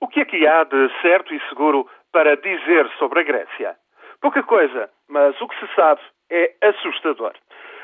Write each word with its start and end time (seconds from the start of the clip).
O 0.00 0.08
que 0.08 0.20
é 0.20 0.24
que 0.24 0.46
há 0.46 0.64
de 0.64 0.90
certo 1.00 1.34
e 1.34 1.40
seguro 1.48 1.88
para 2.12 2.36
dizer 2.36 2.88
sobre 2.98 3.20
a 3.20 3.22
Grécia? 3.22 3.76
Pouca 4.20 4.42
coisa, 4.42 4.90
mas 5.08 5.40
o 5.40 5.48
que 5.48 5.58
se 5.58 5.74
sabe 5.74 6.00
é 6.30 6.52
assustador. 6.62 7.32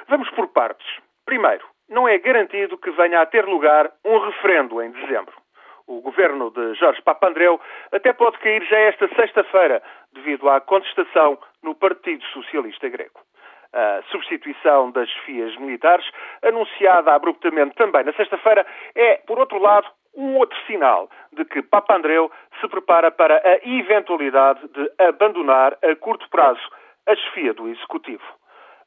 Vamos 0.09 0.29
por 0.31 0.49
partes. 0.49 0.87
Primeiro, 1.25 1.65
não 1.89 2.07
é 2.09 2.19
garantido 2.19 2.77
que 2.77 2.91
venha 2.91 3.21
a 3.21 3.27
ter 3.27 3.47
lugar 3.47 3.91
um 4.05 4.19
referendo 4.19 4.83
em 4.83 4.91
dezembro. 4.91 5.35
O 5.87 6.01
governo 6.01 6.51
de 6.51 6.75
Jorge 6.75 7.03
Papandreou 7.03 7.61
até 7.91 8.13
pode 8.13 8.39
cair 8.39 8.63
já 8.65 8.79
esta 8.79 9.09
sexta-feira, 9.15 9.83
devido 10.13 10.49
à 10.49 10.61
contestação 10.61 11.39
no 11.63 11.75
Partido 11.75 12.25
Socialista 12.27 12.89
Grego. 12.89 13.21
A 13.73 14.03
substituição 14.11 14.91
das 14.91 15.09
chefias 15.09 15.57
militares, 15.57 16.05
anunciada 16.43 17.15
abruptamente 17.15 17.75
também 17.75 18.05
na 18.05 18.13
sexta-feira, 18.13 18.67
é, 18.95 19.17
por 19.27 19.39
outro 19.39 19.59
lado, 19.59 19.89
um 20.15 20.37
outro 20.37 20.59
sinal 20.67 21.09
de 21.33 21.45
que 21.45 21.63
Papandreou 21.63 22.31
se 22.61 22.69
prepara 22.69 23.11
para 23.11 23.37
a 23.37 23.69
eventualidade 23.69 24.61
de 24.69 24.93
abandonar 24.99 25.77
a 25.83 25.97
curto 25.97 26.29
prazo 26.31 26.61
a 27.07 27.17
chefia 27.17 27.55
do 27.55 27.69
Executivo. 27.69 28.23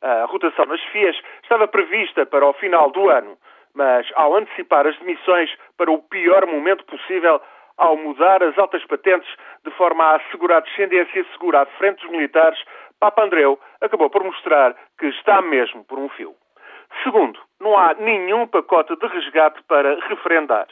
A 0.01 0.25
rotação 0.25 0.65
das 0.67 0.79
chefias 0.81 1.19
estava 1.43 1.67
prevista 1.67 2.25
para 2.25 2.45
o 2.45 2.53
final 2.53 2.91
do 2.91 3.09
ano, 3.09 3.37
mas 3.73 4.07
ao 4.15 4.35
antecipar 4.35 4.85
as 4.87 4.97
demissões 4.99 5.49
para 5.77 5.91
o 5.91 6.01
pior 6.01 6.45
momento 6.45 6.85
possível, 6.85 7.41
ao 7.77 7.97
mudar 7.97 8.41
as 8.43 8.57
altas 8.57 8.85
patentes 8.85 9.29
de 9.65 9.71
forma 9.71 10.03
a 10.03 10.15
assegurar 10.17 10.61
descendência 10.61 11.25
segura 11.33 11.61
à 11.61 11.65
frente 11.65 12.01
dos 12.01 12.11
militares, 12.11 12.63
Papandreou 12.99 13.59
acabou 13.81 14.09
por 14.09 14.23
mostrar 14.23 14.75
que 14.97 15.07
está 15.07 15.41
mesmo 15.41 15.83
por 15.83 15.99
um 15.99 16.07
fio. 16.09 16.33
Segundo, 17.03 17.39
não 17.59 17.77
há 17.77 17.93
nenhum 17.95 18.47
pacote 18.47 18.95
de 18.95 19.07
resgate 19.07 19.61
para 19.63 19.99
referendar. 20.07 20.67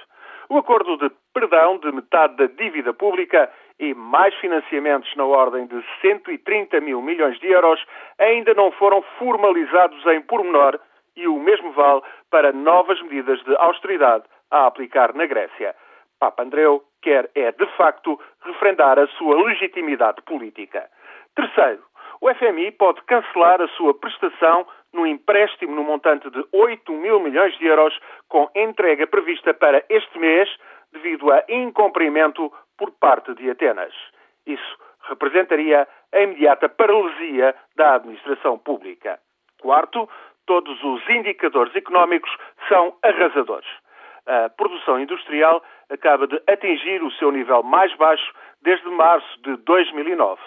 O 0.50 0.58
acordo 0.58 0.98
de 0.98 1.12
perdão 1.34 1.78
de 1.78 1.92
metade 1.92 2.36
da 2.36 2.46
dívida 2.46 2.94
pública 2.94 3.52
e 3.80 3.94
mais 3.94 4.34
financiamentos 4.36 5.14
na 5.16 5.26
ordem 5.26 5.66
de 5.68 5.84
130 6.02 6.80
mil 6.82 7.02
milhões 7.02 7.40
de 7.40 7.48
euros 7.48 7.84
ainda 8.20 8.54
não 8.54 8.72
foram 8.72 9.02
formalizados 9.18 10.06
em 10.08 10.22
pormenor 10.22 10.80
e 11.16 11.28
o 11.28 11.40
mesmo 11.40 11.72
vale 11.72 12.02
para 12.30 12.52
novas 12.52 13.02
medidas 13.04 13.42
de 13.44 13.56
austeridade 13.58 14.26
a 14.52 14.68
aplicar 14.68 15.14
na 15.14 15.26
Grécia. 15.26 15.76
Papa 16.20 16.44
Andreu 16.44 16.84
quer 17.02 17.30
é, 17.36 17.52
de 17.52 17.66
facto, 17.76 18.20
referendar 18.44 18.98
a 18.98 19.08
sua 19.08 19.44
legitimidade 19.44 20.22
política. 20.22 20.90
Terceiro, 21.36 21.84
o 22.22 22.34
FMI 22.34 22.72
pode 22.72 23.02
cancelar 23.04 23.62
a 23.62 23.68
sua 23.70 23.94
prestação 23.94 24.66
no 24.94 25.08
empréstimo 25.08 25.76
no 25.76 25.84
montante 25.84 26.30
de 26.30 26.46
8 26.52 26.92
mil 26.94 27.20
milhões 27.20 27.58
de 27.58 27.66
euros, 27.66 27.98
com 28.30 28.50
entrega 28.56 29.08
prevista 29.08 29.54
para 29.54 29.84
este 29.90 30.18
mês, 30.20 30.50
devido 30.92 31.32
a 31.32 31.44
incumprimento 31.50 32.54
por 32.78 32.92
parte 32.92 33.34
de 33.34 33.50
Atenas. 33.50 33.94
Isso 34.46 34.78
representaria 35.10 35.88
a 36.14 36.20
imediata 36.20 36.70
paralisia 36.70 37.56
da 37.76 37.96
administração 37.96 38.58
pública. 38.58 39.20
Quarto, 39.62 40.10
todos 40.46 40.82
os 40.84 41.10
indicadores 41.10 41.76
económicos 41.76 42.32
são 42.68 42.96
arrasadores. 43.02 43.70
A 44.26 44.50
produção 44.50 45.00
industrial 45.00 45.62
acaba 45.90 46.28
de 46.28 46.42
atingir 46.48 47.04
o 47.04 47.12
seu 47.12 47.32
nível 47.32 47.64
mais 47.64 47.94
baixo 47.96 48.34
desde 48.62 48.88
março 48.90 49.42
de 49.42 49.58
2009. 49.58 50.42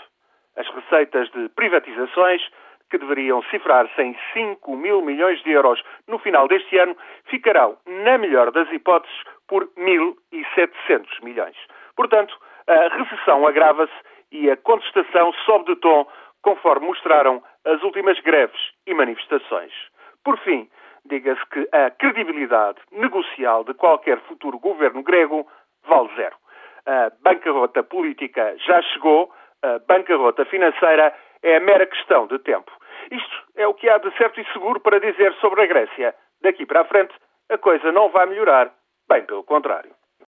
As 0.56 0.66
receitas 0.68 1.30
de 1.30 1.48
privatizações, 1.50 2.42
que 2.90 2.98
deveriam 2.98 3.42
cifrar-se 3.44 4.00
em 4.00 4.16
5 4.32 4.76
mil 4.76 5.02
milhões 5.02 5.42
de 5.42 5.50
euros 5.50 5.82
no 6.06 6.18
final 6.18 6.46
deste 6.48 6.78
ano, 6.78 6.96
ficarão, 7.24 7.76
na 7.86 8.18
melhor 8.18 8.50
das 8.50 8.70
hipóteses, 8.72 9.16
por 9.48 9.68
1.700 9.76 11.22
milhões. 11.22 11.56
Portanto, 11.96 12.36
a 12.66 12.88
recessão 12.96 13.46
agrava-se 13.46 13.92
e 14.30 14.50
a 14.50 14.56
contestação 14.56 15.32
sobe 15.44 15.66
de 15.66 15.76
tom, 15.80 16.06
conforme 16.42 16.86
mostraram 16.86 17.42
as 17.64 17.82
últimas 17.82 18.18
greves 18.20 18.60
e 18.86 18.94
manifestações. 18.94 19.72
Por 20.24 20.38
fim, 20.38 20.68
diga-se 21.04 21.44
que 21.46 21.68
a 21.72 21.90
credibilidade 21.90 22.78
negocial 22.92 23.64
de 23.64 23.74
qualquer 23.74 24.18
futuro 24.22 24.58
governo 24.58 25.02
grego 25.02 25.46
vale 25.86 26.10
zero. 26.16 26.36
A 26.86 27.10
bancarrota 27.22 27.82
política 27.82 28.54
já 28.58 28.80
chegou, 28.82 29.32
a 29.62 29.78
bancarrota 29.88 30.44
financeira 30.44 31.12
é 31.46 31.60
mera 31.60 31.86
questão 31.86 32.26
de 32.26 32.38
tempo. 32.40 32.72
Isto 33.10 33.36
é 33.54 33.66
o 33.66 33.74
que 33.74 33.88
há 33.88 33.98
de 33.98 34.10
certo 34.16 34.40
e 34.40 34.52
seguro 34.52 34.80
para 34.80 34.98
dizer 34.98 35.32
sobre 35.34 35.62
a 35.62 35.66
Grécia. 35.66 36.14
Daqui 36.42 36.66
para 36.66 36.80
a 36.80 36.84
frente, 36.84 37.14
a 37.48 37.56
coisa 37.56 37.92
não 37.92 38.08
vai 38.08 38.26
melhorar, 38.26 38.72
bem 39.08 39.24
pelo 39.24 39.44
contrário. 39.44 39.92